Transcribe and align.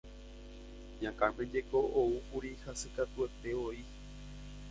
Ña 1.01 1.11
Carmen 1.19 1.49
jeko 1.55 1.79
oúkuri 2.01 2.51
hasykatuetévoi. 2.63 3.79